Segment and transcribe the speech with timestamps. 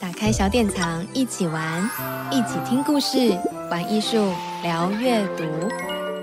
[0.00, 1.90] 打开小典藏，一起玩，
[2.30, 3.38] 一起听故事，
[3.70, 4.32] 玩艺术，
[4.62, 5.44] 聊阅读。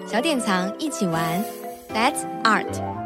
[0.08, 1.44] 小典藏一起玩
[1.90, 3.01] ，That's Art。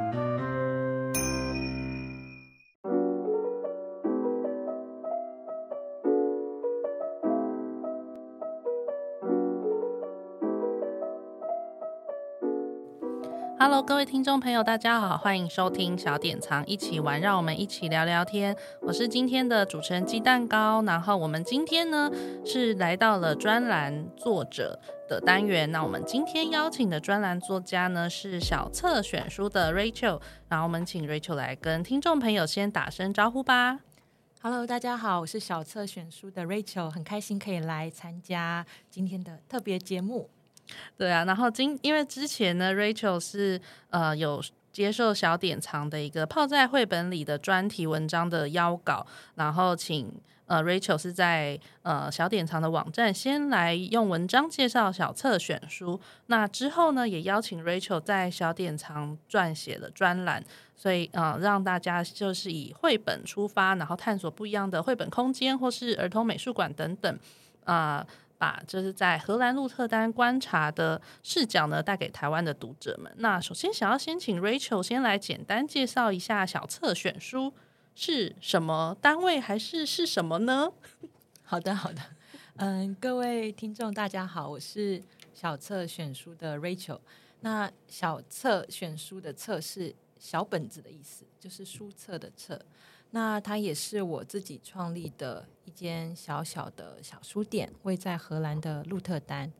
[13.67, 18.55] Hello，各位听众朋友，大家好，欢迎收听小典藏一起玩，让我们一起聊聊天。
[18.79, 22.11] 我是今天的主持人鸡蛋糕，然后我们今天呢
[22.45, 24.79] 是来到了专栏作者
[25.09, 25.71] 的单元。
[25.71, 33.79] 那我们今天邀请的专栏作家呢是小册选书的 Rachel，然后我们请 Rachel 来跟听众朋友先打声招呼吧。
[34.43, 40.29] Hello，大家好，我是小册选书的 Rachel，很开心可以来参加今天的特别节目。
[40.97, 49.05] 对啊，然后今因为之前呢，Rachel 是呃有接受小典藏的一个泡在绘本里的专题文章的邀稿，
[49.35, 50.11] 然后请
[50.47, 60.43] 呃 Rachel 是在呃小典藏的网站先来用文章介绍小册选书，那之后呢也邀请 Rachel 在小典藏撰写了专栏，
[60.75, 67.19] 所以呃让大家就是以绘本出发，然后探索不一样的绘本空间或是儿童美术馆等等
[67.63, 68.05] 啊。
[68.37, 73.11] 把这是在荷兰鹿特丹观察的视角呢，带给台湾的读者们。
[73.17, 77.53] 那首先想要先请 Rachel 先来简单介绍一下小册选书
[77.95, 80.71] 是什么单位，还是是什么呢？
[81.43, 82.01] 好的，好的。
[82.57, 85.01] 嗯，各位听众大家好，我是
[85.33, 86.99] 小册选书的 Rachel。
[87.41, 92.59] 那小册选书的册是小本子的意思，就是书册的册。
[93.11, 99.51] 那它也是我自己创立的一间小小的小书店，位在荷兰的鹿特丹。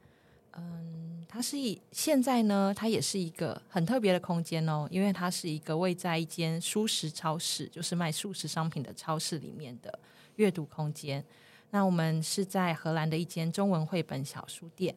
[0.58, 10.00] 嗯，它是一现在呢，它也是一个很特别的空间哦，因为它是一个位在一间蔬食超市，就是卖素食商品的超市里面的
[10.36, 11.24] 阅读空间。
[11.72, 14.96] 那我们是在荷兰的一间中文绘本小书店。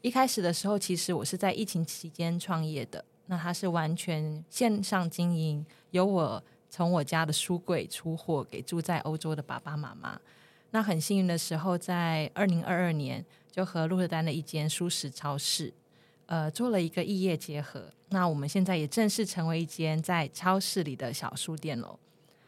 [0.00, 6.42] 一开始的时候，其实我是在疫情期间创业的，那它是完全线上经营，由我。
[6.74, 10.20] 从我家的书柜出货给住在欧洲的爸爸妈妈。
[10.72, 15.72] 那很幸运的时候，在二零二二年就和鹿特丹的一间蔬食超市，
[16.26, 17.84] 呃，做了一个异业结合。
[18.08, 21.96] 那我们现在也正式成为一间在超市里的小书店喽。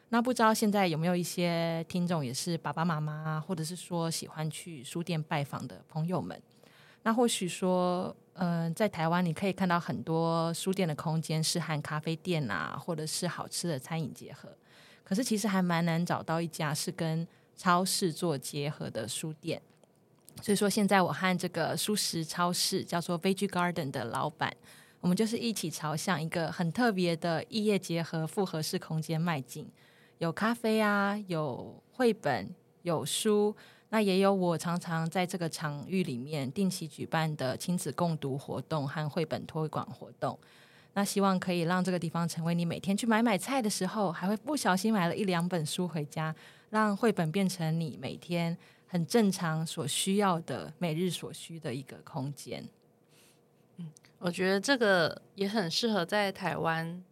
[0.08, 6.36] 那不知道现在有没有一些听众也是爸爸妈妈，或者是说喜欢去书店拜访的朋友们？
[7.04, 8.16] 那或许说。
[8.38, 14.48] 嗯、在台湾你可以看到很多书店的空间是和咖啡店啊，或者是好吃的餐饮结合。
[15.02, 17.26] 可是其实还蛮难找到一家是跟
[17.56, 19.60] 超市做结合的书店。
[20.42, 24.54] 所以说，现在我和这个蔬食超市叫做 Vege Garden 的老板，
[25.00, 29.66] 我们就是一起朝向一个很特别的异业结合复合式空间迈进。
[30.18, 33.56] 有咖啡啊，有绘本，有书。
[33.90, 40.38] 那也有我常常在这个场域里面定期举办的亲子共读活动和绘本推广活动。
[40.94, 46.34] 那希望可以让这个地方成为你每天去买买菜的时候，还会不小心买了一两本书回家，
[46.70, 48.56] 让绘本变成你每天
[48.88, 52.66] 很正常所需要的每日所需的一个空间。
[53.76, 57.04] 嗯，我觉得这个也很适合在台湾。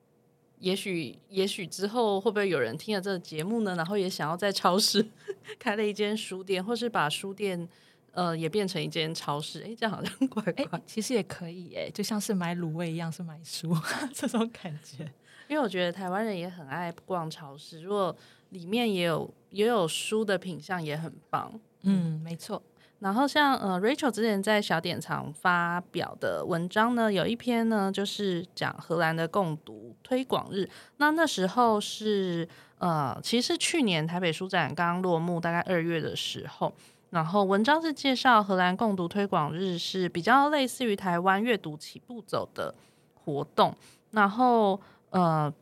[0.59, 3.75] 也许，也许之后会不会有人听了这个节目呢？
[3.77, 5.05] 然后也想要在超市
[5.59, 7.69] 开了一间书店，或是把书店
[8.13, 9.63] 呃也变成一间超市？
[9.63, 10.81] 哎，这样好像怪怪。
[10.87, 13.77] 其实也可以哎，就像是买卤味一样，是买书
[14.15, 15.05] 这种感觉。
[15.49, 18.17] 因为我觉得台湾人也很爱逛超市，如果
[18.51, 21.53] 里面也有也有书的品相，也很棒。
[21.83, 22.63] 嗯，没错。
[23.01, 30.69] 然后像呃，Rachel 之前在小典藏发表的文章呢，有一篇呢就是讲荷兰的共读推广日。
[30.97, 36.73] 那那时候是呃，其实是去年台北书展刚落幕，大概二月的时候。
[37.11, 42.75] 然后文章是介绍荷兰共读推广日是比较类似于台湾阅读起步走的
[43.15, 43.75] 活动。
[44.13, 44.81] 然后
[45.11, 45.53] 呃。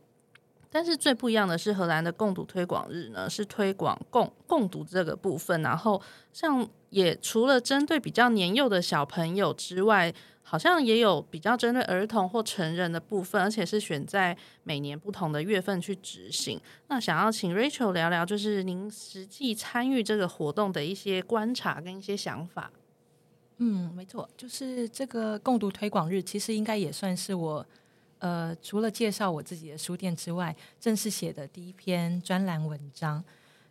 [0.75, 5.61] 但是最不一样的是，荷兰的共读推广日呢，是推广共共读这个部分。
[5.61, 6.01] 然后，
[6.31, 10.13] 像也除了针对比较年幼的小朋友之外，
[10.43, 16.59] 好像也有比较针对儿童或成人的部分，而且是选在每年不同的月份去执行。
[16.87, 22.71] 那想要请 Rachel 聊聊，就是您实际参与这个活动的一些观察跟一些想法。
[23.57, 27.65] 嗯，没错，就是这个共读推广日，其实应该也算是我。
[28.19, 33.21] 呃，除了介绍我自己的书店之外，正式写的第一篇专栏文章。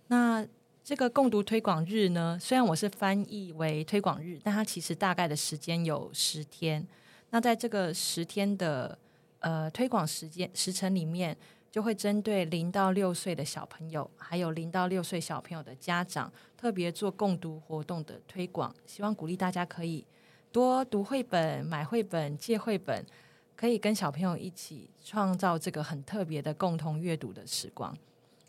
[0.09, 0.47] 那
[0.85, 6.85] 这个共读推广日呢，虽然我是翻译为推广日，但它其实大概的时间有十天。
[7.31, 8.99] 那在这个十天的
[9.39, 11.37] 呃推广时间时程里面，
[11.71, 20.05] 就会针对零到六岁的小朋友，还有零到六岁小朋友的家长，特别做共读活动的推广，希望鼓励大家可以
[20.51, 23.07] 多读绘本、买绘本、借绘本，
[23.55, 27.97] 可以跟小朋友一起创造这个很特别的共同阅读的时光。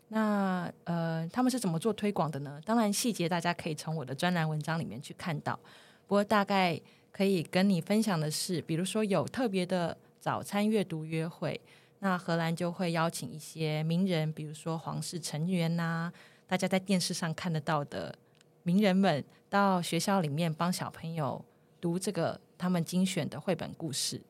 [0.08, 2.60] 那呃，他们是怎么做推广的呢？
[2.64, 5.58] 当然细节大家可以从我的专栏文章里面去看到。
[6.06, 6.80] 不过大概
[7.10, 11.60] 可以跟你分享的是，比如说有特别的早餐阅读约会。
[12.00, 16.12] 那荷兰就会邀请一些名人，比如说皇室成员呐、
[16.46, 18.14] 大家在电视上看得到的
[18.62, 21.42] 名人们，到学校里面帮小朋友
[21.80, 24.20] 读这个他们精选的绘本故事，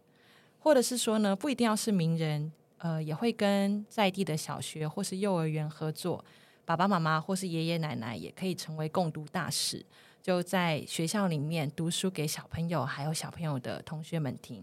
[0.61, 6.25] 或者是说呢，不一定要是名人，呃，也会跟在地的小学或是幼儿园合作，
[6.65, 9.85] 爸爸妈妈或是爷爷奶奶也可以成为共读大使，
[10.23, 14.63] 就在学校里面读书给小朋友还有小朋友的同学们听。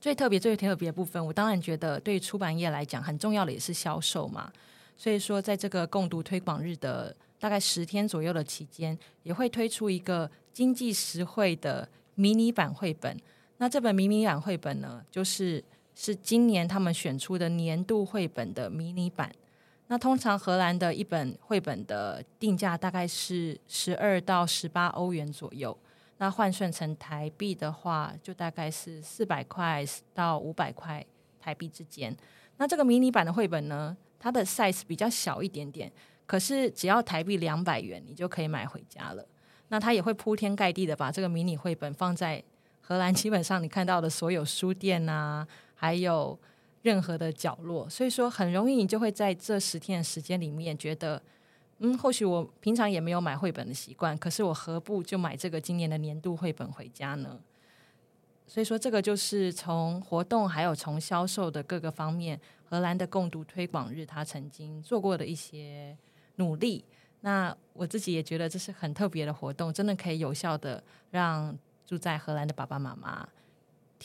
[0.00, 4.52] 最特别、最特别的部分，我当然觉得对出版业来讲很重要的也是销售嘛。
[4.96, 13.18] 所以说，在这个共读推广日的大概十天左右的期间，也会推出一个经济实惠的迷你版绘本。
[13.58, 15.62] 那这本迷你版绘本呢，就是
[15.96, 19.32] 是今年他们选出的年度绘本的迷你版。
[19.88, 25.76] 那通常荷兰的一本绘本的定价大概是十二到十八欧元左右。
[26.18, 31.04] 那换算成台币的话，就大概是四百块到五百块
[31.40, 32.14] 台币之间。
[32.56, 35.92] 那这个迷你版的绘本呢，它的 size 比较小一点点，
[36.26, 39.26] 可是只要台币两百元，你就可以买回家了。
[39.68, 42.42] 那它也会铺天盖地的把这个迷你绘本放在
[42.80, 45.46] 荷兰基本上你看到的所有书店啊，
[45.76, 46.36] 还有
[46.82, 51.22] 任何的角落，所以说很容易你就会在这十天的时间里面觉得。
[51.78, 57.38] 嗯，或许我平常也没有买绘本的习惯，可是我何不就买这个今年的年度绘本回家呢？
[58.46, 65.94] 所以说，这个就是从活动还有从销售的各个方面，荷兰的共读推广日他曾经做过的一些
[66.36, 66.82] 努力。
[67.20, 73.28] 那我自己也觉得这是很特别的活动，真的可以有效的让住在荷兰的爸爸妈妈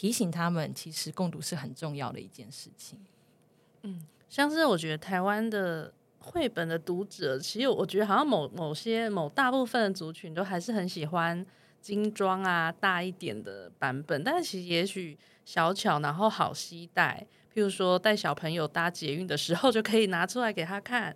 [0.01, 3.00] 提醒他们，其实共读是很重要的一件事情。
[3.83, 5.94] 嗯，像是我觉得台湾的。
[6.24, 11.44] 绘本的读者，其实我觉得好像某某些某大部分的族群都还是很喜欢
[11.81, 14.24] 精装啊，大一点的版本。
[14.24, 21.15] 但是其实也许小巧，然后好携带，譬如说带小朋友搭捷运的时候就可以拿出来给他看，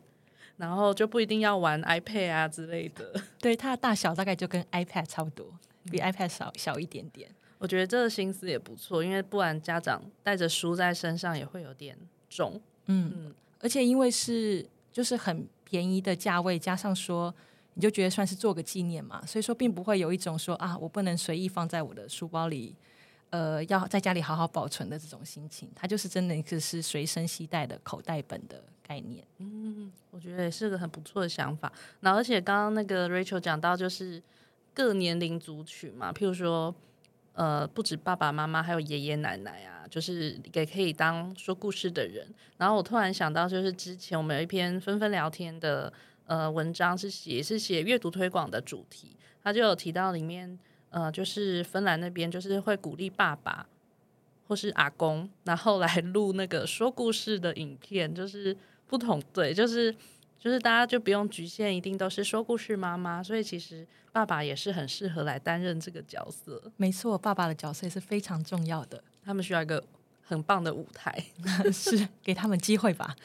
[0.58, 3.14] 然后就不一定要玩 iPad 啊之类的。
[3.40, 5.46] 对，它的大小大概就跟 iPad 差不多，
[5.92, 7.30] 比 iPad 小小一点点。
[7.66, 11.98] 我觉得这个心思也不错，因为不然家长带着书在身上也会有点
[12.30, 12.62] 重。
[12.86, 14.66] 嗯嗯，而且因为是。
[14.96, 17.36] 就是很便宜的价位，加上说
[17.74, 22.74] 你就觉得算是做个纪念嘛，所以说并不会有一种说啊，我不能随意放在我的书包里，
[23.30, 25.70] 呃，要在家里好好保存的这种心情。
[25.76, 29.22] 它就是真的一个是随身携带的口袋本的概念。
[29.40, 31.70] 嗯，我觉得也是个很不错的想法。
[32.00, 34.24] 那而且刚刚那个 Rachel 讲到，就是
[34.74, 36.74] 各年龄族群嘛，譬如说。
[37.36, 42.26] 呃，不止爸爸妈妈，还有爷爷奶奶啊，就是也可以当说故事的人。
[42.58, 45.92] 然后我突然想到，就是之前我们有一篇纷纷聊天的
[46.26, 50.58] 呃文章，是写是写阅读推广的主题，他就有提到里面
[50.90, 53.68] 呃，就是芬兰那边就是会鼓励爸爸
[54.48, 58.56] 或是阿公，然后来录那个说故事的影片，就是
[58.88, 59.94] 不同对，就是。
[60.46, 66.62] 就是大家就不用局限，一定都是说故事妈妈，所以其实爸爸也是很适合来担任这个角色。
[66.78, 69.84] 没错，爸爸的角色也是非常重要的，他们需要一个
[70.22, 71.12] 很棒的舞台，
[71.74, 73.16] 是给他们机会吧。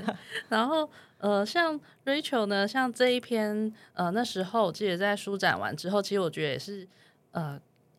[0.50, 6.86] 然后呃，像 Rachel 呢，像这一篇呃，那时候我记得在书展完之后，其实我觉得也是
[7.30, 7.58] 呃，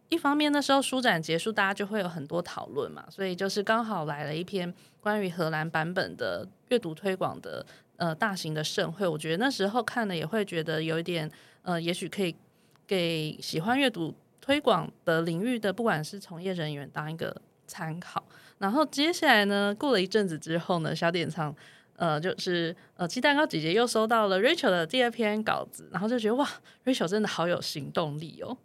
[0.10, 7.66] 一方面那时候书展结束，大家就会有很多讨论嘛，所以就是刚好来了一篇关于荷兰版本的阅读推广的。
[7.98, 11.30] 呃，大型的盛会，我觉得那时候看了也会觉得有一点，
[11.64, 12.36] 呃，也许可以
[12.86, 17.36] 给喜欢阅读推广的领域的，不管是从业人员当一个
[17.66, 18.24] 参考。
[18.60, 21.56] 然后接下来呢，过了一阵子之后呢，小典藏，
[21.96, 26.48] 呃，就是呃，鸡蛋糕姐姐又收到了 Rachel 的第二篇稿子，然后就觉得哇
[26.86, 28.58] ，Rachel 真的好有行动力哦，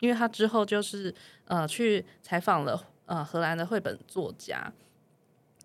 [0.00, 1.14] 因为她之后就是
[1.46, 4.72] 呃去采访了呃荷兰的绘本作家。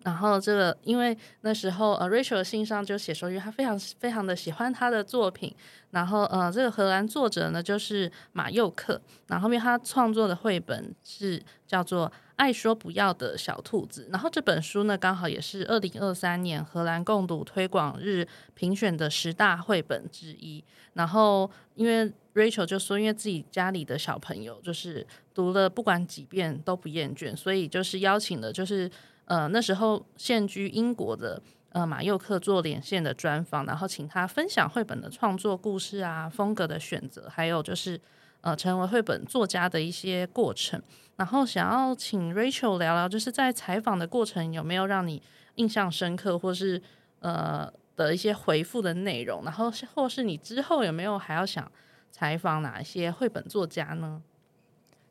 [0.06, 5.52] 然后这个，因为那时候呃，Rachel 的信上就写说，因为他非常非常的喜欢他的作品。
[5.90, 9.00] 然后呃，这个荷兰作者呢就是马佑克。
[9.26, 14.06] 然后后面他创作的绘本是叫做《爱说不要的小兔子》。
[14.12, 20.62] 然后这本书呢，刚好也是二零二三年荷兰共读推广日评选的十大绘本之一。
[20.92, 28.88] 然后因为 Rachel 就说，因为自己家里的小朋友就是读了不管几遍都不厌倦，所以就是邀请了就是。
[29.26, 38.00] 呃那时候现居英国的呃马佑克做连线的专访，然后请他分享绘本的创作故事啊、风格的选择，还有就是
[38.40, 40.82] 呃成为绘本作家的一些过程。
[41.16, 45.22] 然后想要请 Rachel 聊聊，就是在采访的过程有没有让你
[45.54, 46.80] 印象深刻，或是
[47.20, 51.70] 呃的一些回复的内容，然后或是你之后有没有还要想
[52.12, 54.22] 采访哪一些绘本作家呢？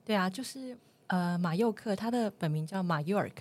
[0.06, 3.34] 对啊，就是呃马佑克，他的本名叫马 York，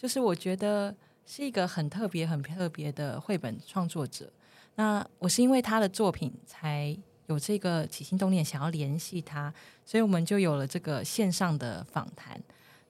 [0.00, 0.94] 就是我觉得
[1.26, 4.32] 是一个很特别、很特别的绘本创作者。
[4.76, 9.52] 那我是因为他的作品才有这个起心动念，想要联系他，
[9.84, 12.40] 所以我们就有了这个线上的访谈。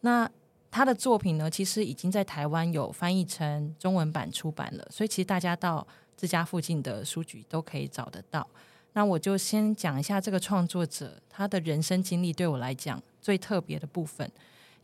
[0.02, 0.30] 那
[0.70, 5.84] 他的作品呢，其实已经在台湾有翻译成中文版出版了，所以其实大家到
[6.16, 8.46] 自家附近的书局都可以找得到。
[8.92, 14.30] 那我就先讲一下这个创作者他的人生经历，对我来讲最特别的部分，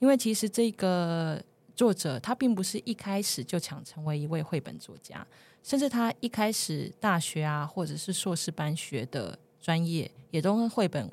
[0.00, 1.40] 因为其实这个
[1.76, 5.24] 作者他并不是一开始就想成为一位绘本作家，
[5.62, 9.38] 甚至他一开始大学啊，或者是硕士班学的。
[9.58, 11.10] 专业也都跟绘本，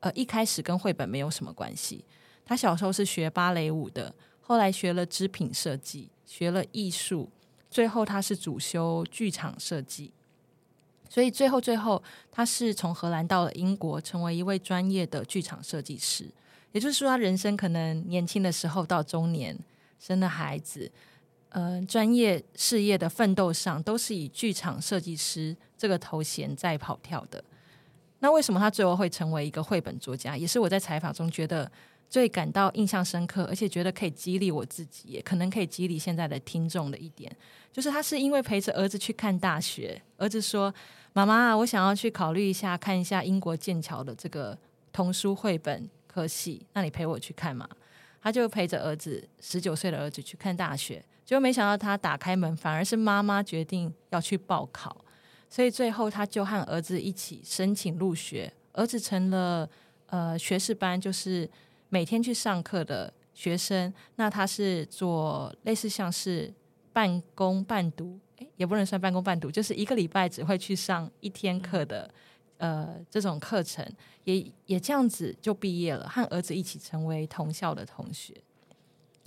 [0.00, 2.04] 呃，一开始跟绘本没有什么关系。
[2.44, 7.30] 他小时候是学芭蕾舞的，后来学了织品设计，学了艺术，
[7.70, 10.12] 最后他是主修剧场设计。
[11.08, 16.26] 所以最后最后，他是从荷兰到了英国，成为一位专业的剧场设计师。
[16.72, 19.56] 也就是说，他人生可能年轻的时候到中年，
[19.98, 20.90] 生的孩子，
[21.48, 27.42] 呃，专业事业的奋斗上，都是以剧场设计师这个头衔在跑跳的。
[28.20, 30.36] 那为什么他最后会成为一个绘本作家？
[30.36, 31.70] 也是我在采访中觉得
[32.08, 37.34] 最感到印象深刻，而且觉得可以激励我自己，也可能可以激励现在的听众的一点，
[37.72, 40.72] 就是他是因为陪着儿子去看大学，儿子说
[41.12, 44.56] ：“妈妈，我想要去考虑一下，看一下英国剑桥的这个
[44.92, 47.68] 童书绘本科系，那你陪我去看嘛？”
[48.20, 55.04] 他就陪着儿子，十九岁的儿子去看大学，结果没想到他打开门，反而是妈妈决定要去报考。
[55.48, 59.68] 所以最后，他就和儿子一起申请入学，儿子成了
[60.06, 61.48] 呃学士班，就是
[61.88, 63.92] 每天去上课的学生。
[64.16, 66.52] 那他是做类似像是
[66.92, 72.12] 半工半读，诶，也不能算半工半读，就是一个礼拜只会去上一天课的
[72.58, 73.86] 呃这种课程，
[74.24, 78.34] 也也这样子就毕业了，和儿子一起成为同校的同学。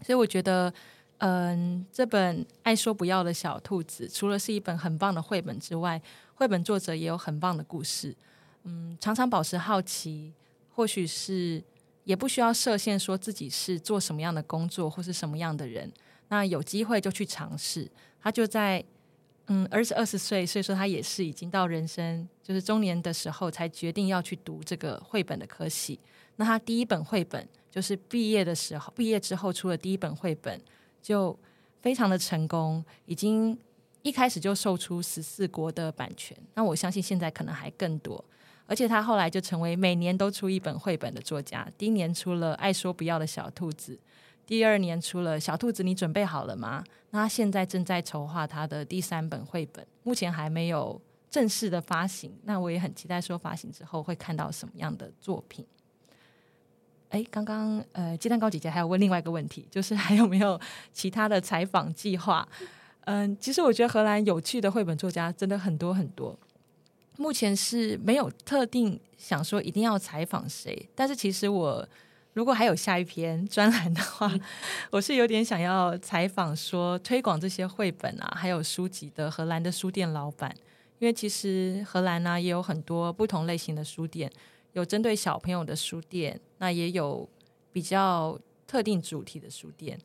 [0.04, 0.74] 所以我觉得。
[1.22, 6.02] 嗯，这本爱说不要的小兔子，除了是一本很棒的绘本之外，
[6.34, 8.16] 绘本作者也有很棒的故事。
[8.64, 10.32] 嗯，常常保持好奇，
[10.74, 11.62] 或许是
[12.06, 15.92] 也不需要设限，说自己是做什么样的工作或是什么样的人。
[16.30, 17.92] 那有机会就去尝试。
[18.22, 18.82] 他就在
[19.50, 26.00] 嗯，儿子二十岁，所以说他也是已经到人生就是中年的时候，才决定要去读这个绘本的科系。
[26.38, 30.60] 那他第一本绘本就是毕业的时候，毕业之后出了第一本绘本。
[31.02, 31.34] 就
[31.82, 33.58] 非常的成功，已经
[34.02, 36.36] 一开始就售出十四国的版权。
[36.56, 38.24] 那我相信现在可能还更多。
[38.68, 41.66] 而且他后来就成为每年都出一本绘本的作家。
[41.78, 43.96] 第一年出了《爱说不要的小兔子》，
[44.50, 46.84] 第二年出了《小兔子，你准备好了吗》？
[47.12, 52.36] 那他现在正在筹划他的第三本绘本，目前还没有正式的发行。
[52.46, 55.64] 那我也很期待说发行之后会看到什么样的作品。
[57.10, 60.60] 哎，刚刚呃，鸡蛋糕姐姐还有问另外一个问题，就是还有没有
[60.92, 62.48] 其他的采访计划？
[63.02, 66.36] 嗯，其实我觉得荷兰有趣的绘本作家真的很多很多。
[67.18, 71.88] 目前是没有特定想说一定要采访谁，但是其实我
[72.34, 74.42] 如果还有下一篇专栏的话，嗯、
[74.92, 80.56] 我是有点想要采访说推广这些绘本啊，还有书籍的荷兰的书店老板，
[81.00, 84.32] 因为其实荷兰呢、啊、也有很多不同类型的书店。
[84.74, 87.28] 有针对小朋友的书店，那也有
[87.72, 90.00] 比较特定主题的书店。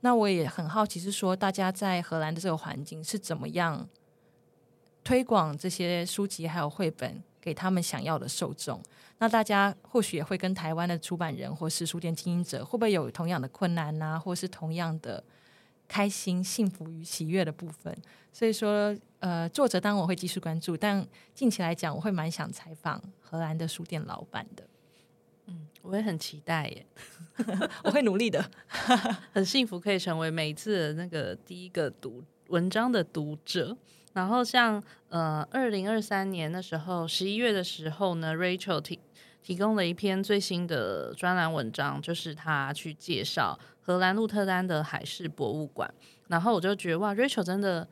[0.00, 3.88] 那我也很好奇，是说大家在荷兰的这个环境是怎么样
[5.04, 8.82] 推广这些书籍还有绘本给他们想要的受众？
[9.18, 14.18] 那大家或许也会跟台湾的出版人或是书店经营者，会不会有同样的困难呢、啊？
[14.18, 15.22] 或是同样的
[15.86, 17.96] 开心、幸福与喜悦的部分？
[18.32, 18.96] 所以说。
[19.20, 21.02] 呃，作者当然我会继续关注，但
[21.34, 24.68] 近期来讲，我会蛮想采访荷兰的书店老板的。
[25.46, 26.86] 嗯，我也很期待耶，
[27.84, 28.44] 我会努力的，
[29.32, 33.74] 很幸福可以成为每一次的那个第一个读文章的读者。
[34.14, 38.98] 然后像呃，二零二三年的时候，十一月的时候呢，Rachel 提
[39.42, 45.92] 提供了一篇最新的专栏文章，就是他去介绍荷兰鹿特丹的海事博物馆。
[46.28, 47.86] 然后我就觉得哇，Rachel 真的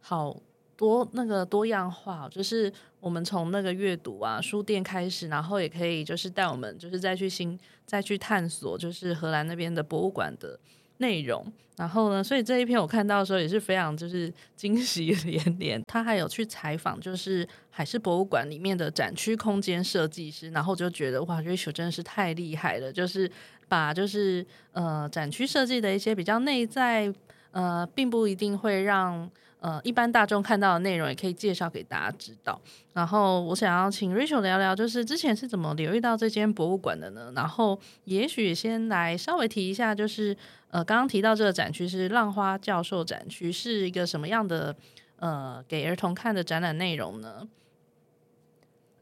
[0.00, 0.40] 好。
[0.76, 10.58] 多那个多样化，就是我们从那个阅读啊书店开始，然后也可以就是带我们就是再去新再去探索，就是荷兰那边的博物馆的
[10.98, 11.44] 内容。
[11.76, 15.82] 然后呢，所以这一篇我看到的时候也是非常就是惊喜连连。
[15.88, 23.30] 他还有去采访，就是海事博物馆里面的展区空间设计师，然后就觉得哇，Rachel 真的是太厉害了，就是
[23.66, 27.12] 把就是呃展区设计的一些比较内在
[27.50, 29.30] 呃，并不一定会让。
[29.64, 32.60] 呃，一般大众看到的内容也可以介绍给大家知道。
[32.92, 37.32] 然后我想要请 Rachel 聊聊，就是之前是怎么留意到这间博物馆的呢？
[37.34, 40.36] 然后也许先来稍微提一下，就是
[40.68, 44.76] 呃，刚刚提到这个展区是浪花教授展区，是一个什么样的
[45.16, 47.48] 呃给儿童看的展览内容呢？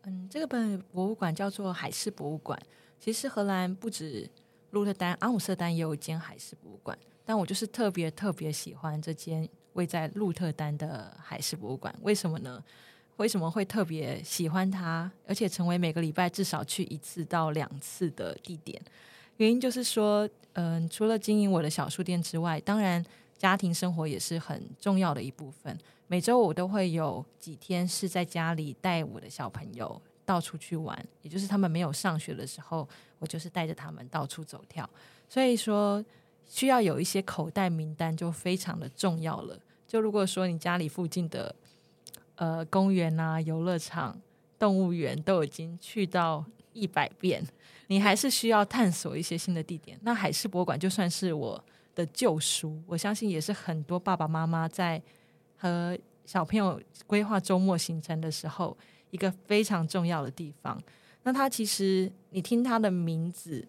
[0.04, 2.56] 嗯，这个本博物馆叫做海事博物馆。
[3.00, 4.30] 其实荷兰不止
[4.70, 9.48] 鹿特丹，阿姆斯特丹也有一间海事博物馆，但我就是特别特别喜欢这间。
[9.74, 12.62] 位在鹿特丹的海事博物馆，为什么呢？
[13.18, 18.80] 为什么会特别喜欢它，而且成为每个礼拜至少去一次到两次的地点？
[19.36, 23.04] 原因就是说，嗯、除了经营我的小书店之外，当然
[23.36, 25.78] 家庭生活也是很重要的一部分。
[26.06, 32.88] 每周我都会有几天是在家里带我的小朋友到处去玩，也就是他们没有上学的时候，
[33.18, 34.88] 我就是带着他们到处走跳。
[35.28, 36.04] 所以说。
[36.52, 39.58] 需要有一些口袋名单就非常的重要了。
[39.88, 41.54] 就如果说你家里附近的
[42.34, 44.20] 呃公园啊、游乐场、
[44.58, 46.44] 动物园都已经去到
[46.74, 47.42] 一百遍，
[47.86, 49.98] 你还是需要探索一些新的地点。
[50.02, 55.00] 那海事博物馆就算是我的旧书，我相信也是很多爸爸妈妈在
[55.56, 58.76] 和小朋友规划周末行程的时候
[59.10, 60.78] 一个非常重要的地方。
[61.22, 63.66] 那它其实你听它的名字。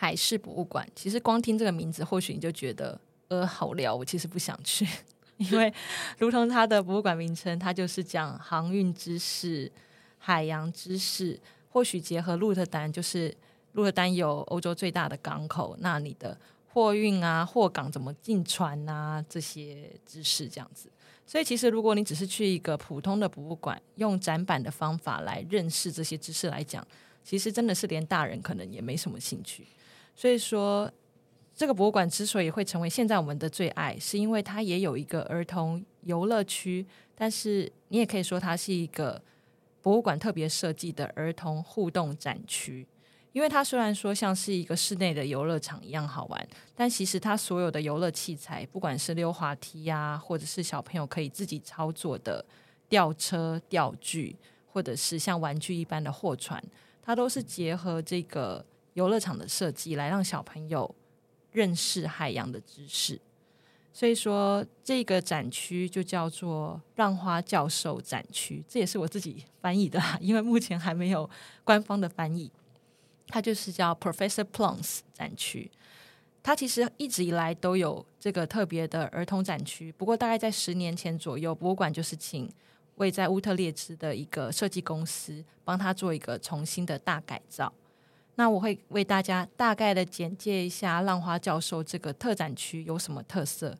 [0.00, 4.86] 海事博物馆，其实光听这个名字，或许你就觉得呃好聊，我其实不想去，
[5.38, 5.74] 因为
[6.18, 9.70] 如同它的博物馆名称，它就是讲航运知识、
[10.16, 11.36] 海洋知识，
[11.68, 13.36] 或许结合鹿特丹，就是
[13.72, 16.38] 鹿特丹有欧洲最大的港口，那你的
[16.72, 20.88] 货运啊、货港怎么进船啊这些知识这样子。
[21.26, 26.86] 所以其实如果你只是去一个普通的博物馆，用展板的方法来认识这些知识来讲，
[27.24, 29.66] 其实真的是连大人可能也没什么兴趣。
[30.18, 30.90] 所以说，
[31.54, 39.22] 这个博物馆之所以会成为现在我们的最爱，是因为它也有一个儿童游乐区，但是你也可以说它是一个
[39.80, 42.84] 博物馆特别设计的儿童互动展区。
[43.32, 52.44] 因为它虽然说像是一个室内的游乐场一样好玩，但其实它所有的游乐器材，不管是溜滑梯呀，或者是小朋友可以自己操作的
[52.88, 54.34] 吊车、吊具，
[54.66, 56.60] 或者是像玩具一般的货船，
[57.00, 58.66] 它都是结合这个。
[58.98, 60.92] 游乐场的设计来让小朋友
[61.52, 63.20] 认识海洋的知识，
[63.92, 71.30] 所以说这个展区就叫做浪花教授展区，这也是我自己翻译的，因为目前还没有
[71.62, 72.50] 官方的翻译。
[73.28, 75.70] 它就是叫 Professor Plums 展区，
[76.42, 82.50] 它其实一直以来都有这个特别的儿童展区，不过大概在十年前左右，博物馆就是请
[82.96, 87.72] 位在乌特列兹的一个设计公司帮他做一个重新的大改造。
[88.38, 93.76] 那我会为大家大概的简介一下浪花教授这个特展区有什么特色。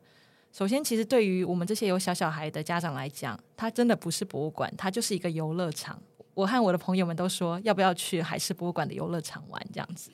[0.51, 5.97] 首先，其实对于我们这些有小小孩的家长来讲，它真的不是博物馆，它就是一个游乐场。
[6.33, 9.65] 我和我的朋友们都说，要不要去海事博物馆的游乐场玩？
[9.71, 10.11] 这样子。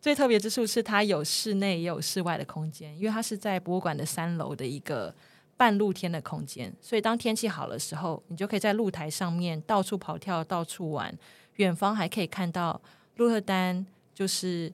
[0.00, 5.14] 最特别之处是它有室内也有室外的空间，因为它是在博物馆的三楼的一个
[5.54, 11.14] 半露天的空间，所以当天气好的时候，你就可以在露台上面到处跑跳、到处玩。
[11.56, 12.80] 远方还可以看到。
[13.16, 14.72] 鹿特丹就是，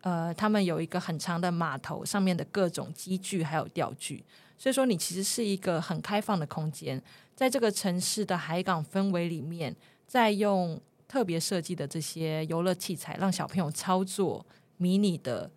[0.00, 4.24] 呃，他们有一个很长的码头，上面的各种机具还有吊具，
[4.56, 7.00] 所以说你其实是一个很开放的空间，
[7.34, 9.74] 在这个城市的海港氛围里面，
[10.06, 14.44] 再用特别设计的这些游乐器材，让小朋友操作
[14.76, 15.50] 迷你的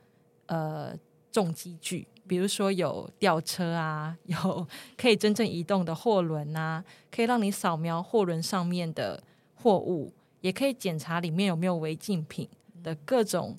[0.47, 0.95] 呃
[1.31, 4.67] 重机具，比如说有吊车啊，有
[4.97, 9.23] 可以真正移动的货轮啊，可以让你扫描货轮上面的
[9.55, 10.11] 货物。
[10.43, 12.49] 也可以检查里面有没有违禁品
[12.83, 13.57] 的各种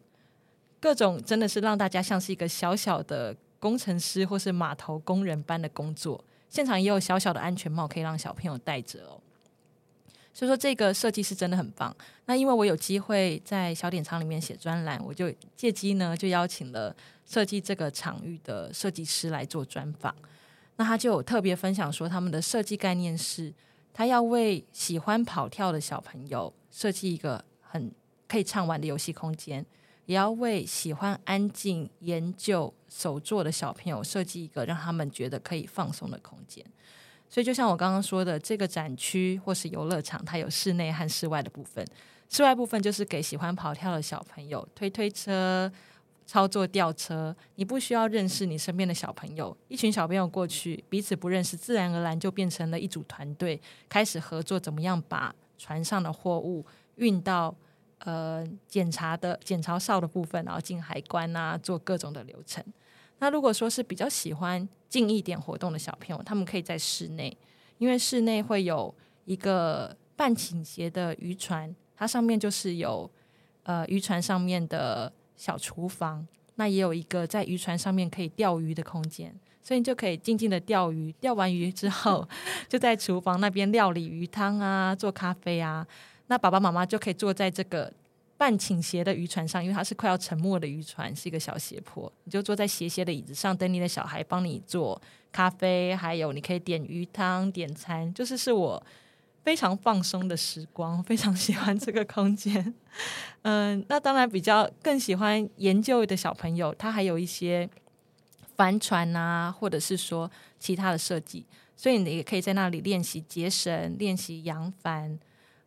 [0.79, 6.23] 各种，真的是让大家像是一个小小的工程师或是码头工人般的工作。
[6.51, 9.18] 现场也有小小的安全帽可以让小朋友戴着哦。
[10.35, 11.97] 所以说这个设计是真的很棒。
[12.27, 16.94] 那因为我有机会在小典藏里面写专栏，我就借机呢就邀请了
[17.25, 20.14] 设计这个场域的设计师来做专访。
[20.77, 23.55] 那他就有特别分享说，他们的设计概念是，
[23.94, 26.52] 他要为喜欢跑跳的小朋友。
[26.70, 27.92] 设计一个很
[28.26, 29.64] 可以畅玩的游戏空间，
[30.07, 36.64] 也要为喜欢安静研究手作的小朋友设计一个让他们觉得可以放松的空间。
[37.30, 41.87] 所以，就像我刚刚说的，这个展区或是游乐场，它有室内和室外的部分。
[42.28, 45.70] 室外部分就是给喜欢跑跳的小朋友推推车、
[46.26, 56.64] 操作吊车，你不需要认识你身边的小朋友，一群小朋友过去彼此不认识，自然而然就变成了一组团队，开始合作，怎么样把船上的货物
[56.96, 57.54] 运到
[57.98, 62.64] 呃检查的检查哨的部分，然后进海关啊，做各种的流程。
[63.18, 67.37] 那如果说是比较喜欢近一点活动的小朋友，他们可以在室内，
[67.76, 68.92] 因为室内会有
[69.26, 73.10] 一个半倾斜的渔船，它上面就是有
[73.64, 75.12] 呃渔船上面的。
[75.37, 81.12] 小厨房，那也有一个在渔船上面可以钓鱼的空间，所以你就可以静静的钓鱼。
[81.20, 82.29] 钓完鱼之后，
[82.68, 85.87] 就在厨房那边料理鱼汤啊，做咖啡啊。
[86.29, 87.92] 那爸爸妈妈就可以坐在这个
[88.37, 92.11] 半倾斜的渔船上，因为它是快要沉没的渔船，是一个小斜坡。
[92.25, 98.83] 你就坐在斜斜的椅子上，等你的小孩帮你做咖啡，还有你可以点鱼汤、点餐，就是是我。
[99.44, 102.74] 非常放松的时光， 非常喜欢这个空间。
[103.42, 107.68] 嗯，那当然比较更喜欢研究的小朋友，他还有一些
[108.57, 111.44] 帆船啊，或者是说其他的设计，
[111.76, 115.18] 所以你也可以在那里练习结绳、练习扬帆，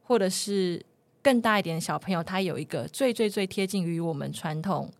[0.01, 0.83] 或者是
[1.21, 4.91] 更大一点的小朋友，他有一个最最最贴近于我们传统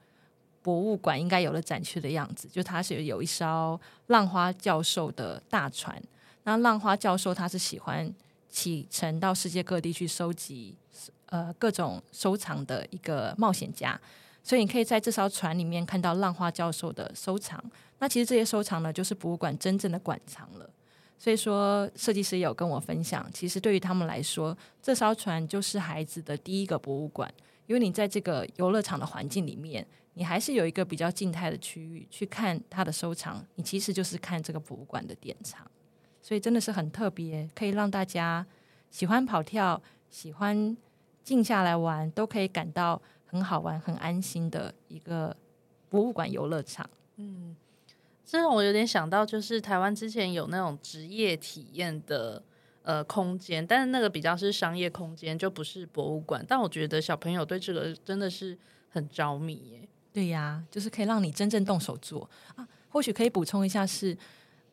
[0.62, 6.00] 博物馆应该有的展区的样子，就他是有一艘浪花教授的大船。
[6.44, 8.14] 那浪花教授他是喜欢。
[8.58, 10.76] 启程到世界各地去收集
[11.28, 14.00] 呃各种收藏的一个冒险家，
[14.42, 17.64] 所以你可以在这艘船里面看到浪花教授的收藏。
[18.00, 20.68] 那其实这些收藏呢，就是博物馆真正的馆藏了。
[21.20, 27.32] 所以说，设计师也有跟我分享，其实对于他们来说，这艘船就是孩子的第一个博物馆，
[27.68, 35.62] 因为你在这个游乐场的环境里面，你还是有一个比较静态的区域去看他的收藏，你其实就是看这个博物馆的典藏。
[36.28, 38.46] 所以真的是很特别，可以让大家
[38.92, 40.76] 喜欢跑跳、喜欢
[41.24, 45.34] 静下来玩，都可以感到很好玩、很安心的一个
[45.88, 46.86] 博物馆游乐场。
[47.16, 47.56] 嗯，
[48.26, 52.44] 这让我有点想到，就是台湾之前有那种职业体验的
[52.82, 56.46] 呃空间，但是那个比较是商业空间，就不是博物馆。
[56.46, 58.58] 但我觉得小朋友对这个真的是
[58.90, 59.88] 很着迷耶。
[60.12, 62.68] 对呀，就是可以让你真正动手做啊。
[62.90, 64.18] 或许可以补充一下是。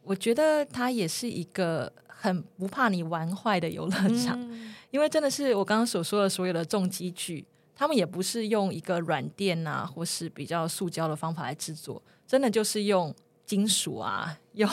[0.05, 3.91] 我觉得它也是一个很不怕你玩坏的游乐
[4.23, 13.15] 场，嗯、因为真的是我刚刚所说的所有的重机具，他们也不是用一个软垫啊，或是比较塑胶的方法来制作，真的就是用
[13.45, 14.69] 金属啊，用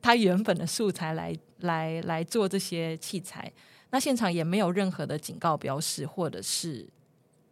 [0.00, 3.52] 它原本的素材来来来做这些器材。
[3.90, 6.86] 那现场也没有任何的警告标识，或者是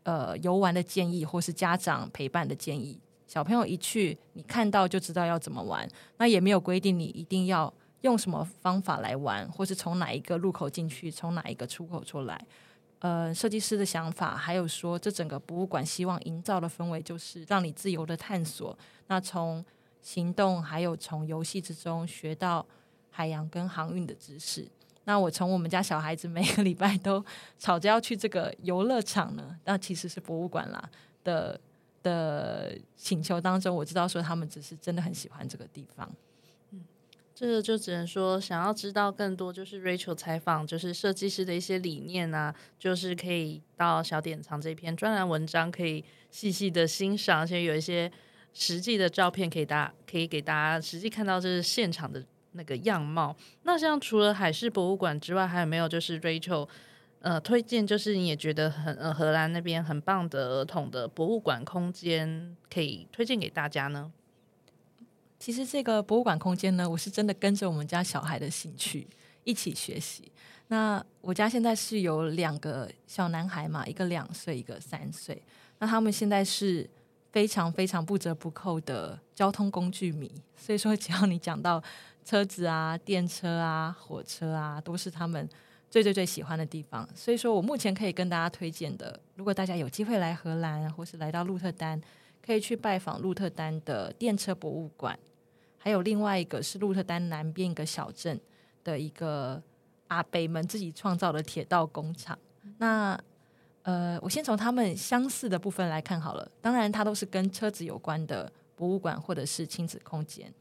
[0.03, 2.99] 呃游玩的建议，或是家长陪伴的建议。
[3.27, 12.41] 小朋友一去，你看到就知道要怎么玩，那也没有规定你一定要用什么方法来玩，或是从哪一个入口进去，从哪一个出口出来。
[13.01, 18.77] 呃，设计师的想法，还有说这整个博物馆希望营造的氛围，就是让你自由的探索。
[19.09, 19.65] 那从
[20.01, 22.65] 行动，还有从游戏之中学到
[23.11, 24.67] 海洋跟航运的知识。
[25.05, 27.25] 那我从我们家小孩子每个礼拜都
[27.59, 30.89] 吵着要去这个游乐场呢，那其实是博物馆啦
[31.25, 31.61] 的。
[32.07, 36.09] 的请求当中，我知道说他们只是真的很喜欢这个地方。
[36.71, 36.81] 嗯，
[37.35, 48.11] 这个就只能说想要知道更多，就是 Rachel 采访，就是设计师的一些理念啊，就是可以到小典藏这篇专栏文章，可以细细的欣赏，而且有一些
[48.55, 53.35] 实际的照片，可以大家可以给大家实际看到这是现场的那个样貌。
[53.65, 56.69] 那像除了海事博物馆之外，还有没有就是 Rachel？
[57.21, 64.13] 呃，推荐就是你也觉得很呃荷兰那边很棒的儿童的博物馆空间，可以推荐给大家呢？
[65.39, 69.09] 其实这个博物馆空间呢，我是真的跟着我们家小孩的兴趣
[69.43, 70.31] 一起学习。
[70.69, 75.43] 那我家现在是有两个小男孩嘛，一个两岁，一个三岁。
[75.79, 76.89] 那他们现在是
[77.33, 81.83] 非常非常不折不扣的交通工具迷，所以说只要你讲到
[82.25, 85.49] 车子啊、电车啊、火车啊，都是他们。
[85.97, 91.99] 最最最喜欢的地方，所以说我目前可以跟大家推荐的，如果大家有机会来荷兰，或是来到鹿特丹，
[92.45, 95.19] 可以去拜访鹿特丹的电车博物馆，
[95.79, 98.39] 还有另外一个是鹿特丹南边一个小镇
[98.85, 99.63] 的一个
[100.09, 102.39] 阿北们自己创造的铁道工厂。
[102.77, 103.19] 那
[103.81, 110.53] 呃，我先从他们相似的部分来看好了，当然它都是跟车子有关的博物馆或者是亲子空间。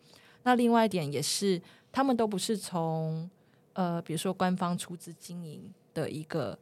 [0.43, 3.30] 那另外一点也是，他们都不是从
[3.76, 6.58] 呃，比如说官方出资经营的一个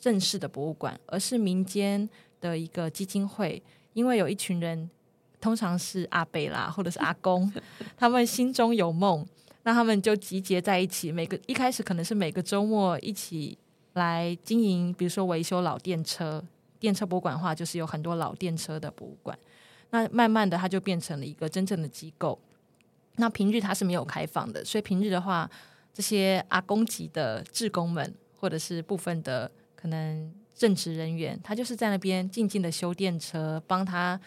[0.00, 2.08] 正式的博物馆，而是民间
[2.40, 3.62] 的一个基金会，
[3.94, 4.88] 因为有一群人，
[5.40, 7.52] 通常是阿贝啦，或者是阿公，
[7.96, 9.26] 他们心中有梦，
[9.64, 13.58] 那他们就集结在一起，每个一开始可能是每个周末一起
[13.94, 16.44] 来经营，比如说维修老电车
[16.78, 19.36] 电车博物馆的话，就是有很多老电车的博物馆。
[19.90, 22.38] 那慢慢的，它就变成了一个真正的机构。
[23.16, 25.50] 那平日它是没有开放的，所以平日的话，
[25.98, 34.20] 这些阿公级的志工们，或者是部分的可能正职人员，他就是在那边静静的修电车，帮他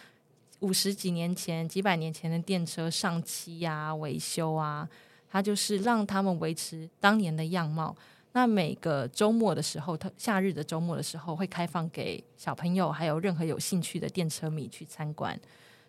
[0.60, 4.86] 五十几年前、几百年前的电车上漆啊、维修啊，
[5.30, 7.96] 他就是让他们维持当年的样貌。
[8.34, 15.40] 那每个周末的时候，他夏日的周末的时候，会开放给小朋友还有任何有兴趣的电车迷去参观。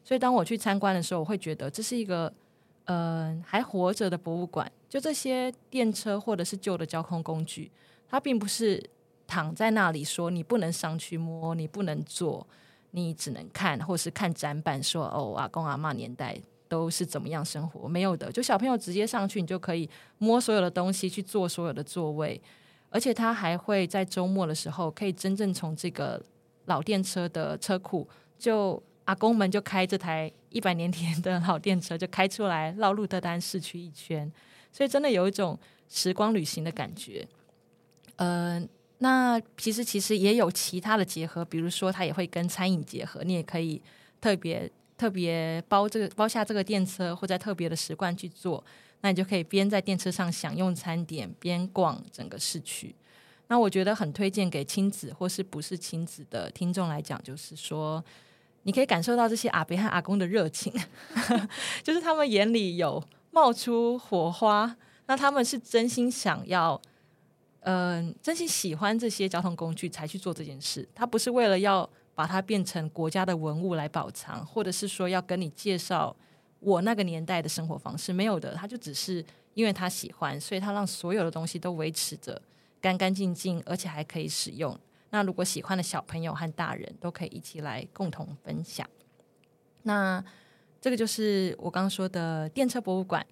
[0.05, 2.33] 所以当我去参观的时候，我会觉得这是一个
[2.85, 4.71] 嗯、还活着的博物馆。
[4.93, 7.73] 就这些电车或者是旧的交通工具，
[8.07, 8.79] 它并不是
[9.27, 12.47] 躺在那里说你不能上去摸，你不能坐，
[12.91, 16.37] 你只能看，或是看展板说哦，阿公阿嬷年代。
[16.69, 17.87] 都是怎么样生活？
[17.87, 22.41] 没有的，就小朋友直接上去，你就可以摸所有的东西，去坐所有的座位，
[22.89, 26.19] 而且他还会在周末的时候，可以真正从这个
[26.65, 34.33] 老电车的车库，就阿公们就开这台一百年前 的老电车，就开出来绕鹿特丹市区一圈，
[34.73, 35.57] 所以真的有一种
[35.89, 37.29] 时光旅行的感觉。
[38.17, 43.81] 嗯、呃，那其实其实也有其他的结合，比如说它也会跟餐饮结合，你也可以
[44.21, 44.71] 特别。
[44.99, 48.63] 特别包这个包下这个电车，或在特别的时段去坐，
[49.01, 52.95] 那你就可以边在电车上享用餐点，边逛整个市区。
[53.49, 58.05] 那我觉得很推荐给亲子或是不是亲子的听众来讲，就是说
[58.63, 60.73] 你可以感受到这些阿伯和阿公的热情，
[61.83, 66.81] 就是他们眼里有冒出火花，那他们是真心想要，
[67.63, 71.91] 嗯、真心喜欢这些交通工具才去做这件事，他不是为了要。
[72.15, 76.15] 把它变成国家的文物来保藏，或者是说要跟你介绍
[76.61, 82.41] 我那个年代的生活方式，没有的，他就只是因为他喜欢，所以他让所有的东西都维持着
[82.83, 84.79] 干干净净，而且还可以使用。
[85.09, 88.87] 那如果喜欢的小朋友和大人都可以一起来共同分享。
[89.85, 90.23] 那
[90.83, 93.25] 这个就是我刚刚说的电车博物馆。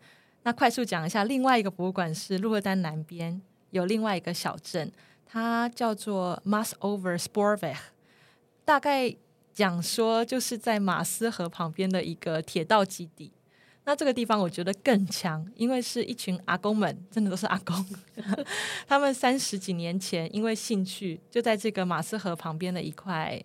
[0.45, 4.91] 那快速讲一下，另外一个博物馆是鹿特丹南边有另外一个小镇，
[5.27, 7.81] 它叫做 m a s Over s p o r v e c h。
[8.65, 9.15] 大概
[9.53, 13.33] 讲说，就是在马斯河旁边的一个铁道基地。
[13.85, 17.85] 那这个地方我觉得更强，因为是一群阿公们，真的都是阿公。
[18.87, 23.43] 他们三十几年前因为兴趣，就在这个马斯河旁边的一块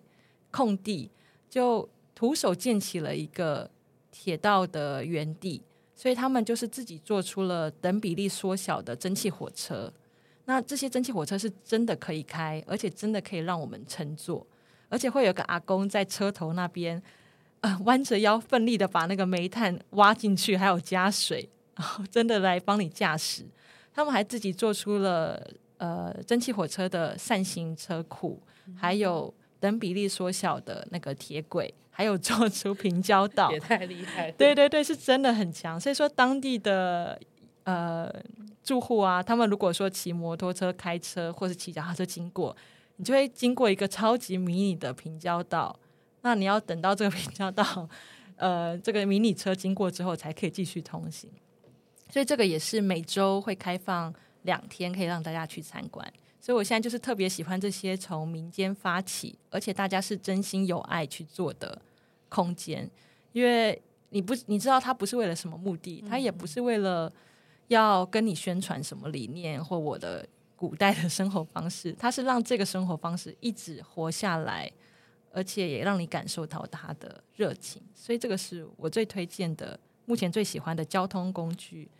[0.50, 1.10] 空地，
[1.50, 3.68] 就徒手建起了一个
[4.18, 5.62] 铁道的原地。
[5.94, 9.92] 所以他们就是自己做出了等比例缩小的蒸汽火车。
[10.44, 14.46] 那这些蒸汽火车是真的可以开，而且真的可以让我们乘坐。
[14.88, 17.02] 而且会有个阿公在车头那边，
[17.60, 23.44] 呃，弯着腰奋力的把那个煤炭挖进去，还有加水，然后真的来帮你驾驶。
[23.94, 25.42] 他们还自己做出了
[25.78, 28.38] 呃蒸汽火车的扇形车库，
[28.76, 34.30] 还有等比例缩小的那个铁轨，还有做出平交道， 也太厉害。
[34.32, 35.80] 对对对，是真的很强。
[35.80, 37.18] 所以说当地的
[37.64, 38.12] 呃
[38.62, 42.54] 住户啊，他们如果说骑摩托车、开车或是骑脚踏车经过。
[42.98, 45.78] 你就会经过一个超级迷你的平交道，
[46.22, 47.86] 那你要等到这个平交道，
[48.36, 51.30] 呃，这个迷你车经过之后才可以继续通行。
[52.10, 56.10] 所以这个也是每周会开放两天，可以让大家去参观。
[56.40, 61.82] 所以我现在就是特别喜欢这些从民间发起，而且大家是真心有爱去做的
[62.28, 62.90] 空间，
[63.32, 67.12] 因为你不你知道他不是为了什么目的，他也不是为了
[67.68, 70.26] 要跟你宣传什么理念或我的。
[70.58, 74.72] 古代的生活方式， 他是让这个生活方式一直活下来，
[75.30, 77.82] 而且也让你感受到他的热情。
[77.94, 81.90] 所以，这个是我最推荐的，目前最喜欢的交通工具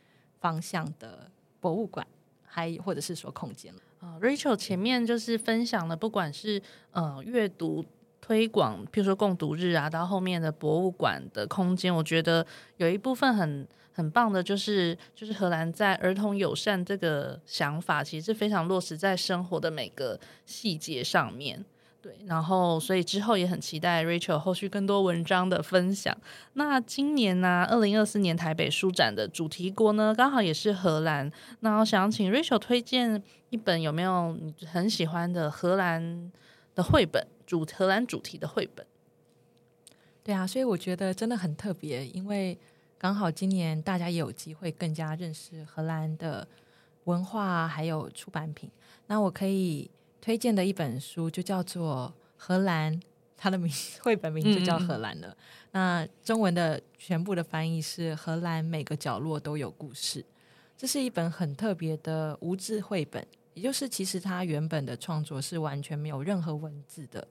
[0.40, 2.06] 方向的博物馆，
[2.46, 3.70] 还或者是说空间。
[3.98, 6.62] 啊，Rachel 前面就是分享了，不管是
[6.92, 7.84] 呃阅读
[8.26, 12.44] 推广，譬如说共读日啊，到后面的博物馆的空间，我觉得
[12.78, 13.66] 有一部分很。
[13.92, 21.64] 很棒的，就是就是荷兰在儿童友善这个想法，其实是非常落实在生活的每个细节上面。
[22.02, 26.14] 对，然后所以之后也很期待 Rachel 后续更多文章的分享。
[26.52, 31.32] 那今年呢、啊，二零二四年台北书展的主题国呢，刚好也是荷兰。
[31.60, 36.30] 那我想请 Rachel 推荐一本有没有你很喜欢的荷兰
[36.74, 38.84] 的绘本，主荷兰主题的绘本？
[40.24, 42.58] 对啊，所以我觉得真的很特别，因为。
[42.98, 46.48] 刚好今年大家也有机会更加认识荷兰的
[47.04, 48.70] 文化还有出版品。
[49.06, 52.98] 那我可以推荐的一本书就叫做《荷兰》，
[53.36, 55.28] 它的名绘本名字叫《荷兰》了。
[55.28, 55.36] 嗯嗯。
[55.72, 60.22] 那中文的全部的翻译是《荷兰每个角落都有故事》。
[60.78, 67.28] 这是一本很特别的无字绘本，也就是其实它原本的创作是完全没有任何文字的。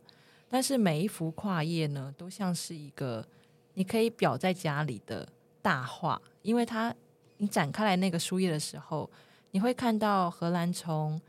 [0.49, 3.25] 但是每一幅跨页呢，都像是一个
[3.73, 5.27] 你可以裱在家里的
[5.61, 6.93] 大画，因为它
[7.37, 9.09] 你展开来那个书页的时候，
[9.51, 11.19] 你会看到荷兰从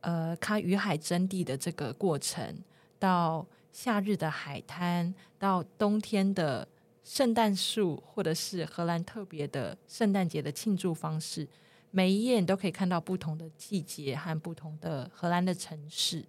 [0.00, 2.56] 呃它与海争地的这个过程，
[2.98, 6.66] 到夏日的海滩，到冬天的
[7.02, 11.46] 圣诞树，或者是荷兰特别的圣诞节的庆祝方式，
[11.90, 16.24] 每一页你都可以看到不同的季节和不同的荷兰的城市。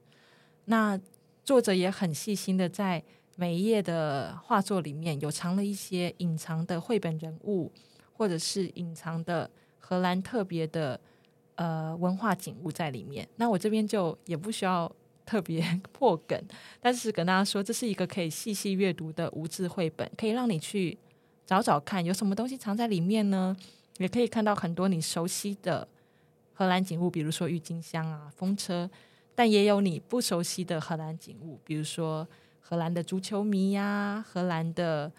[0.66, 1.00] 那
[1.46, 3.02] 作者也很细心的在
[3.36, 7.72] 每一页的画作里面有藏了一些隐藏的绘本人物，
[8.14, 11.00] 或者是隐藏的荷兰特别的
[11.54, 13.28] 呃文化景物在里面。
[13.36, 14.92] 那我这边就也不需要
[15.24, 16.42] 特别 破梗，
[16.82, 20.98] 但是跟大家说，这是一个可以细细阅读的无字绘本，可以让你去
[21.46, 23.56] 找找看有什么东西藏在里面呢？
[23.98, 25.88] 也可以看到很多你熟悉的
[26.54, 28.90] 荷兰景物，比如说郁金香啊、风车。
[29.36, 32.26] 但也有你不熟悉的荷兰景物，比如说
[32.62, 35.12] 荷兰的足球迷呀、荷兰的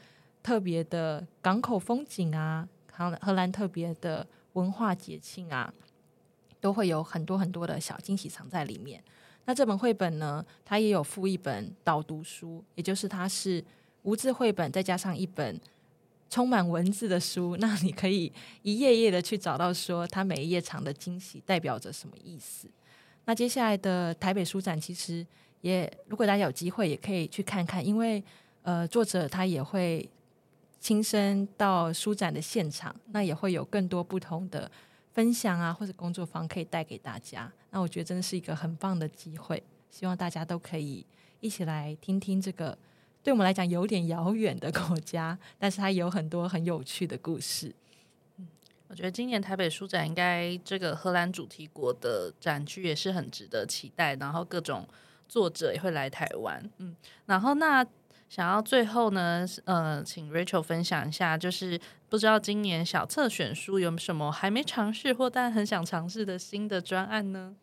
[0.42, 5.72] 特别的港口风景啊，荷荷兰特别的文化节庆啊，
[6.60, 9.02] 都会有很多很多的小惊喜藏在里面。
[9.44, 13.62] 那这本绘本呢，它也有附一本导读书，也就是它是
[14.02, 15.60] 无字绘本，再加上一本
[16.30, 22.66] 充满文字的书，那你可以一页页的去找到说它每一页藏的惊喜代表着什么意思。
[23.26, 25.26] 那接下来的台北书展，其实
[25.60, 28.22] 也如果大家有机会，也可以去看看，因为
[28.62, 30.08] 呃，作者他也会
[30.80, 34.70] 亲身到书展的现场，那也会有更多不同的
[35.12, 37.52] 分享啊，或者工作坊可以带给大家。
[37.70, 41.04] 那我觉得真的是一个很棒的机会，希望大家都可以
[41.40, 42.76] 一起来听听这个
[43.22, 47.74] 对我们来讲有点遥远的国家，但是它有很多很有趣的故事。
[48.88, 54.86] 我觉得今年台北书展应该这个荷兰主题国的展区也是很值得期待，然后各种
[55.28, 56.94] 作者也会来台湾，嗯，
[57.26, 57.84] 然后那
[58.28, 67.56] 想要最后呢，呃，请 Rachel 分享一下，就是不知道今年小册选书有什么还没尝试或但很想尝试的新的专案呢？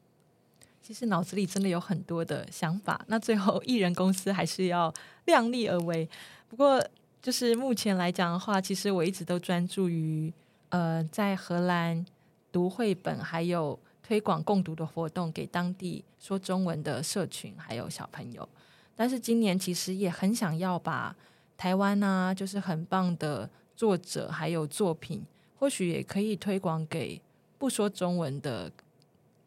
[0.82, 4.94] 其实脑子里真的有很多的想法，那最后艺人公司还是要
[5.26, 6.10] 量力而为。
[6.50, 6.86] 不过
[7.22, 10.34] 就是目前来讲的话，其实我一直都专注于。
[10.74, 12.04] 呃，在荷兰
[12.52, 18.50] 读绘本，还有推广共读的活动，给当地说中文的社群还有小朋友。
[18.96, 21.16] 但是今年其实也很想要把
[21.56, 25.24] 台湾啊，就是很棒的作者还有作品，
[25.60, 27.22] 或许也可以推广给
[27.60, 28.72] 不说中文的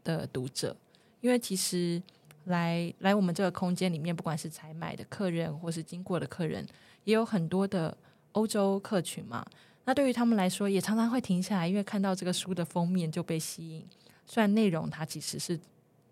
[0.04, 0.76] 的读者，
[1.20, 2.00] 因为其实
[2.44, 6.64] 来来我们这个空间里面，不管是采买的客人或是经过的客人，
[7.02, 7.96] 也有很多的
[8.30, 9.44] 欧洲客群嘛。
[9.86, 13.86] 那对于他们来说，也常常会停下来，因为看到这个书的封面就被吸引。
[14.26, 15.58] 虽然内容他其实是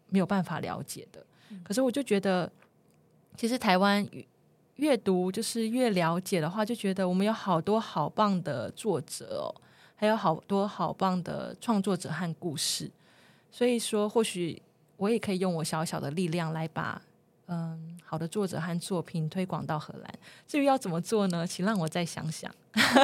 [0.08, 1.26] 没有办法了解的，
[1.64, 2.50] 可是我就觉得，
[3.36, 4.08] 其实台湾
[4.76, 9.54] 阅读就是越了解的话，就觉得我们有好多好棒的作者哦，
[9.96, 12.88] 还有好多好棒的创作者和故事。
[13.50, 14.62] 所以说，或许
[14.96, 17.02] 我也可以用我小小的力量来把。
[17.46, 20.14] 嗯，好的作者和作品推广到荷兰。
[20.46, 21.46] 至于要怎么做呢？
[21.46, 22.50] 请让我再想想。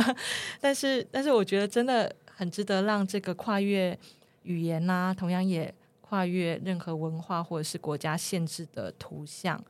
[0.60, 3.98] 但是，但是我觉得真的很值得让这个跨越
[4.44, 9.62] 语言呐、啊，同样也跨越任何文化或者是国家限制的图像，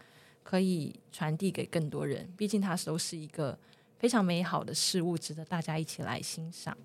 [0.44, 2.32] 可以传递给更多人。
[2.36, 3.58] 毕竟它都是一个
[3.98, 6.76] 非常美好的事物，值得大家一起来欣赏。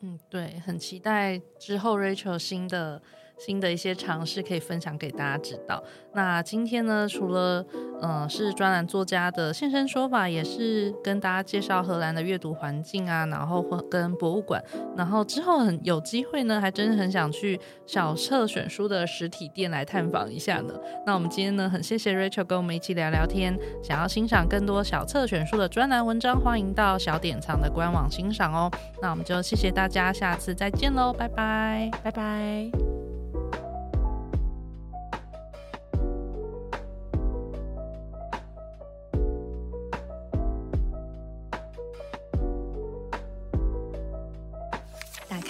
[0.00, 3.00] 嗯，对，很期待之后 Rachel 新的。
[3.38, 5.82] 新的一些尝试可以分享给大家知道。
[6.14, 7.64] 那今天呢，除了
[8.00, 14.62] 嗯、是专栏作家的现身说法，也是跟大家介绍荷兰的阅读环境啊，然后跟博物馆。
[14.96, 20.74] 然后之后很有机会呢，还真的很想去小册选书的实体店来探访一下呢。
[21.04, 23.58] 那我们今天呢，很谢谢 Rachel 跟我们一起聊聊天。
[23.82, 28.70] 想要欣赏更多小册选书的专栏文章，欢迎到小典藏的官网欣赏哦。
[29.02, 32.97] 那我们就谢谢大家，下次再见喽，拜拜，拜拜。